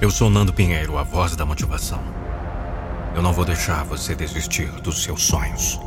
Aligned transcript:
Eu 0.00 0.10
sou 0.10 0.28
Nando 0.28 0.52
Pinheiro, 0.52 0.98
a 0.98 1.02
voz 1.02 1.36
da 1.36 1.46
motivação. 1.46 2.00
Eu 3.14 3.22
não 3.22 3.32
vou 3.32 3.44
deixar 3.44 3.84
você 3.84 4.14
desistir 4.14 4.66
dos 4.82 5.02
seus 5.02 5.22
sonhos. 5.22 5.80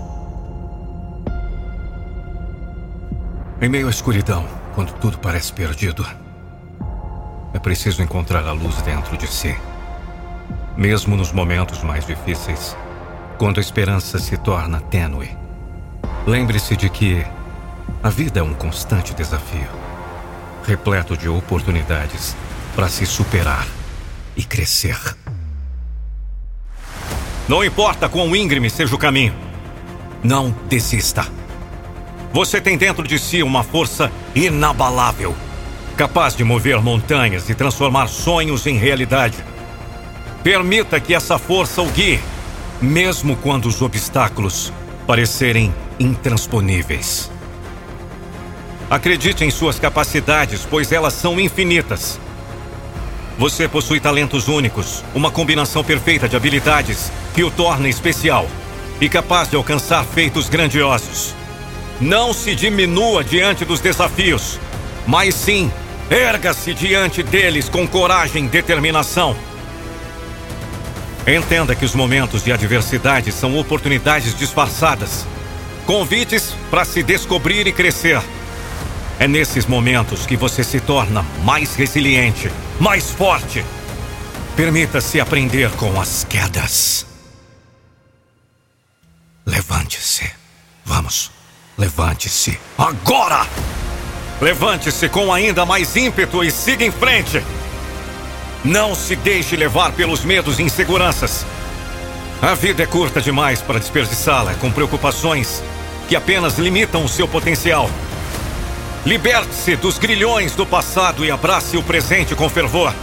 Em 3.61 3.67
meio 3.67 3.87
à 3.87 3.89
escuridão, 3.89 4.45
quando 4.73 4.93
tudo 4.93 5.19
parece 5.19 5.51
perdido, 5.51 6.05
é 7.53 7.59
preciso 7.59 8.01
encontrar 8.01 8.47
a 8.47 8.53
luz 8.53 8.81
dentro 8.81 9.17
de 9.17 9.27
si. 9.27 9.55
Mesmo 10.75 11.15
nos 11.15 11.31
momentos 11.31 11.83
mais 11.83 12.05
difíceis, 12.05 12.77
quando 13.37 13.57
a 13.57 13.61
esperança 13.61 14.17
se 14.19 14.37
torna 14.37 14.79
tênue, 14.79 15.37
lembre-se 16.25 16.77
de 16.77 16.89
que 16.89 17.23
a 18.01 18.09
vida 18.09 18.39
é 18.39 18.43
um 18.43 18.53
constante 18.53 19.13
desafio, 19.13 19.69
repleto 20.65 21.17
de 21.17 21.27
oportunidades 21.27 22.35
para 22.73 22.87
se 22.87 23.05
superar 23.05 23.67
e 24.37 24.43
crescer. 24.43 24.97
Não 27.47 27.63
importa 27.63 28.07
quão 28.07 28.35
íngreme 28.35 28.69
seja 28.69 28.93
o 28.93 28.97
caminho, 28.97 29.33
não 30.23 30.55
desista. 30.69 31.25
Você 32.31 32.61
tem 32.61 32.77
dentro 32.77 33.07
de 33.07 33.17
si 33.17 33.41
uma 33.41 33.63
força 33.63 34.11
inabalável, 34.35 35.35
capaz 35.95 36.35
de 36.35 36.43
mover 36.43 36.81
montanhas 36.81 37.49
e 37.49 37.55
transformar 37.55 38.07
sonhos 38.07 38.67
em 38.67 38.77
realidade. 38.77 39.37
Permita 40.43 40.99
que 40.99 41.15
essa 41.15 41.39
força 41.39 41.81
o 41.81 41.89
guie, 41.89 42.19
mesmo 42.81 43.35
quando 43.37 43.65
os 43.65 43.81
obstáculos 43.81 44.71
parecerem 45.07 45.73
intransponíveis. 45.99 47.31
Acredite 48.89 49.43
em 49.43 49.49
suas 49.49 49.79
capacidades, 49.79 50.65
pois 50.69 50.91
elas 50.91 51.13
são 51.13 51.39
infinitas. 51.39 52.19
Você 53.37 53.67
possui 53.67 53.99
talentos 53.99 54.47
únicos, 54.47 55.03
uma 55.13 55.29
combinação 55.29 55.83
perfeita 55.83 56.27
de 56.27 56.35
habilidades 56.35 57.11
que 57.35 57.43
o 57.43 57.51
torna 57.51 57.87
especial 57.87 58.47
e 58.99 59.07
capaz 59.07 59.47
de 59.47 59.55
alcançar 59.55 60.03
feitos 60.03 60.49
grandiosos. 60.49 61.35
Não 62.01 62.33
se 62.33 62.55
diminua 62.55 63.23
diante 63.23 63.63
dos 63.63 63.79
desafios, 63.79 64.59
mas 65.05 65.35
sim 65.35 65.71
erga-se 66.09 66.73
diante 66.73 67.21
deles 67.21 67.69
com 67.69 67.87
coragem 67.87 68.45
e 68.45 68.49
determinação. 68.49 69.35
Entenda 71.27 71.75
que 71.75 71.85
os 71.85 71.93
momentos 71.93 72.43
de 72.43 72.51
adversidade 72.51 73.31
são 73.31 73.55
oportunidades 73.59 74.35
disfarçadas, 74.35 75.27
convites 75.85 76.55
para 76.71 76.85
se 76.85 77.03
descobrir 77.03 77.67
e 77.67 77.71
crescer. 77.71 78.19
É 79.19 79.27
nesses 79.27 79.65
momentos 79.65 80.25
que 80.25 80.37
você 80.37 80.63
se 80.63 80.79
torna 80.79 81.25
mais 81.43 81.75
resiliente, 81.75 82.51
mais 82.79 83.09
forte. 83.09 83.65
Permita-se 84.55 85.19
aprender 85.19 85.71
com 85.71 85.99
as 85.99 86.23
quedas. 86.23 87.05
Levante-se. 89.45 90.29
Vamos. 90.85 91.31
Levante-se 91.77 92.59
agora! 92.77 93.45
Levante-se 94.41 95.07
com 95.09 95.31
ainda 95.31 95.65
mais 95.65 95.95
ímpeto 95.95 96.43
e 96.43 96.49
siga 96.49 96.83
em 96.83 96.91
frente! 96.91 97.43
Não 98.65 98.95
se 98.95 99.15
deixe 99.15 99.55
levar 99.55 99.91
pelos 99.91 100.25
medos 100.25 100.59
e 100.59 100.63
inseguranças. 100.63 101.45
A 102.41 102.53
vida 102.53 102.83
é 102.83 102.85
curta 102.85 103.21
demais 103.21 103.61
para 103.61 103.79
desperdiçá-la 103.79 104.55
com 104.55 104.71
preocupações 104.71 105.63
que 106.07 106.15
apenas 106.15 106.57
limitam 106.57 107.03
o 107.03 107.09
seu 107.09 107.27
potencial. 107.27 107.89
Liberte-se 109.07 109.77
dos 109.77 109.97
grilhões 109.97 110.53
do 110.53 110.65
passado 110.65 111.23
e 111.23 111.31
abrace 111.31 111.77
o 111.77 111.81
presente 111.81 112.35
com 112.35 112.49
fervor. 112.49 112.93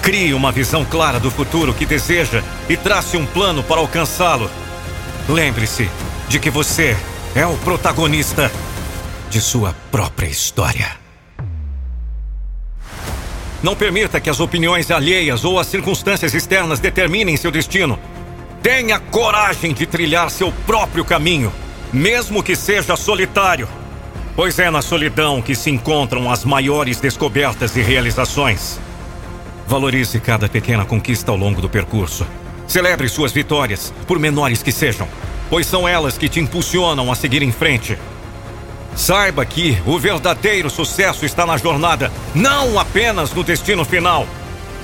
Crie 0.00 0.32
uma 0.32 0.50
visão 0.50 0.86
clara 0.86 1.20
do 1.20 1.30
futuro 1.30 1.74
que 1.74 1.84
deseja 1.84 2.42
e 2.66 2.78
trace 2.78 3.14
um 3.14 3.26
plano 3.26 3.62
para 3.62 3.78
alcançá-lo. 3.78 4.50
Lembre-se 5.28 5.90
de 6.30 6.40
que 6.40 6.48
você 6.48 6.96
é 7.34 7.44
o 7.44 7.58
protagonista 7.58 8.50
de 9.28 9.38
sua 9.38 9.76
própria 9.92 10.28
história. 10.28 10.96
Não 13.62 13.76
permita 13.76 14.18
que 14.18 14.30
as 14.30 14.40
opiniões 14.40 14.90
alheias 14.90 15.44
ou 15.44 15.60
as 15.60 15.66
circunstâncias 15.66 16.32
externas 16.32 16.80
determinem 16.80 17.36
seu 17.36 17.50
destino. 17.50 17.98
Tenha 18.62 18.98
coragem 18.98 19.74
de 19.74 19.84
trilhar 19.84 20.30
seu 20.30 20.50
próprio 20.66 21.04
caminho, 21.04 21.52
mesmo 21.92 22.42
que 22.42 22.56
seja 22.56 22.96
solitário. 22.96 23.68
Pois 24.36 24.58
é 24.58 24.70
na 24.70 24.82
solidão 24.82 25.42
que 25.42 25.56
se 25.56 25.70
encontram 25.70 26.30
as 26.30 26.44
maiores 26.44 27.00
descobertas 27.00 27.74
e 27.74 27.82
realizações. 27.82 28.78
Valorize 29.66 30.20
cada 30.20 30.48
pequena 30.48 30.84
conquista 30.84 31.32
ao 31.32 31.36
longo 31.36 31.60
do 31.60 31.68
percurso. 31.68 32.24
Celebre 32.68 33.08
suas 33.08 33.32
vitórias, 33.32 33.92
por 34.06 34.18
menores 34.18 34.62
que 34.62 34.70
sejam 34.70 35.08
pois 35.48 35.66
são 35.66 35.86
elas 35.86 36.18
que 36.18 36.28
te 36.28 36.40
impulsionam 36.40 37.10
a 37.10 37.14
seguir 37.14 37.42
em 37.42 37.52
frente. 37.52 37.98
Saiba 38.94 39.44
que 39.44 39.78
o 39.84 39.98
verdadeiro 39.98 40.70
sucesso 40.70 41.26
está 41.26 41.44
na 41.44 41.56
jornada, 41.56 42.10
não 42.34 42.78
apenas 42.78 43.32
no 43.32 43.44
destino 43.44 43.84
final. 43.84 44.26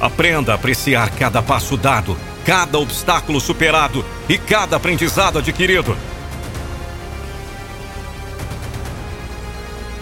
Aprenda 0.00 0.52
a 0.52 0.54
apreciar 0.54 1.10
cada 1.10 1.42
passo 1.42 1.76
dado, 1.76 2.16
cada 2.44 2.78
obstáculo 2.78 3.40
superado 3.40 4.04
e 4.28 4.36
cada 4.36 4.76
aprendizado 4.76 5.38
adquirido. 5.38 5.96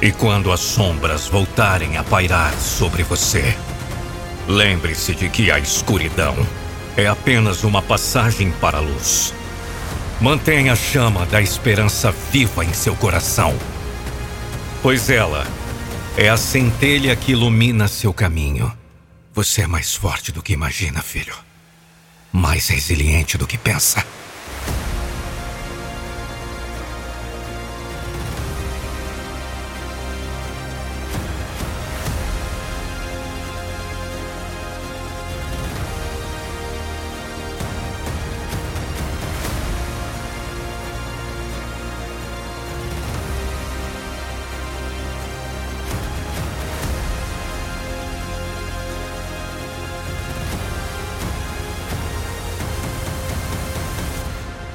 E 0.03 0.11
quando 0.11 0.51
as 0.51 0.61
sombras 0.61 1.29
voltarem 1.29 1.99
a 1.99 2.05
pairar 2.05 2.55
sobre 2.55 3.03
você, 3.03 3.55
lembre-se 4.49 5.15
de 5.15 5.29
que 5.29 5.51
a 5.51 5.59
escuridão 5.59 6.35
é 6.97 7.07
apenas 7.07 7.65
uma 7.65 7.83
passagem 7.83 8.51
para 8.53 8.79
a 8.79 8.81
luz. 8.81 9.35
Mantenha 10.19 10.73
a 10.73 10.77
chama 10.77 11.27
da 11.27 11.43
esperança 11.43 12.11
viva 12.33 12.65
em 12.65 12.73
seu 12.73 12.97
coração, 12.97 13.55
pois 14.83 15.11
ela 15.11 15.47
é 16.17 16.31
a 16.31 16.37
centelha 16.37 17.15
que 17.15 17.33
ilumina 17.33 17.87
seu 17.87 18.13
caminho. 18.13 18.73
Você 19.35 19.63
é 19.63 19.67
mais 19.67 19.95
forte 19.95 20.33
do 20.33 20.43
que 20.43 20.55
imagina, 20.55 21.03
filho. 21.03 21.35
Mais 22.33 22.69
resiliente 22.69 23.37
do 23.37 23.47
que 23.47 23.59
pensa. 23.59 24.05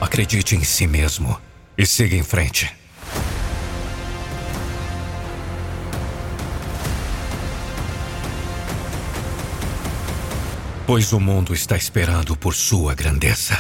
Acredite 0.06 0.56
em 0.56 0.64
si 0.64 0.86
mesmo 0.86 1.36
e 1.76 1.84
siga 1.84 2.16
em 2.16 2.22
frente. 2.22 2.72
Pois 10.86 11.12
o 11.12 11.20
mundo 11.20 11.56
está 11.56 11.76
esperando 11.76 12.38
por 12.38 12.54
sua 12.54 12.94
grandeza. 12.94 13.58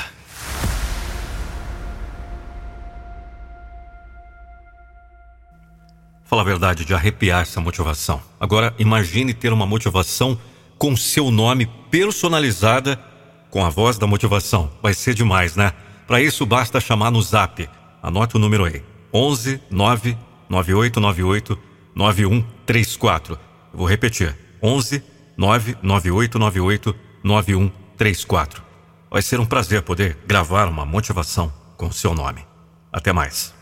Fala 6.25 6.43
a 6.43 6.45
verdade, 6.45 6.85
de 6.85 6.93
arrepiar 6.93 7.41
essa 7.41 7.59
motivação. 7.59 8.21
Agora, 8.39 8.71
imagine 8.77 9.33
ter 9.33 9.51
uma 9.51 9.65
motivação 9.65 10.39
com 10.77 10.95
seu 10.95 11.31
nome 11.31 11.65
personalizada 11.89 13.03
com 13.49 13.65
a 13.65 13.69
voz 13.69 13.97
da 13.97 14.05
motivação. 14.05 14.71
Vai 14.83 14.93
ser 14.93 15.15
demais, 15.15 15.55
né? 15.55 15.73
Para 16.07 16.21
isso, 16.21 16.45
basta 16.45 16.79
chamar 16.79 17.11
no 17.11 17.21
zap. 17.21 17.67
Anote 18.01 18.35
o 18.35 18.39
número 18.39 18.65
aí: 18.65 18.83
11 19.13 19.61
9 19.71 20.17
9898 20.49 21.57
9134. 21.95 23.39
Vou 23.73 23.87
repetir: 23.87 24.37
11 24.61 25.03
9 25.37 25.77
9898 25.81 26.95
9134. 27.23 28.63
Vai 29.09 29.21
ser 29.21 29.39
um 29.39 29.45
prazer 29.45 29.81
poder 29.81 30.17
gravar 30.27 30.67
uma 30.67 30.85
motivação 30.85 31.51
com 31.77 31.91
seu 31.91 32.13
nome. 32.13 32.45
Até 32.91 33.11
mais. 33.11 33.54